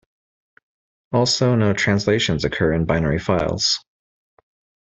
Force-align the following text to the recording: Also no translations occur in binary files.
Also 1.11 1.53
no 1.53 1.73
translations 1.73 2.43
occur 2.43 2.73
in 2.73 2.85
binary 2.85 3.19
files. 3.19 3.85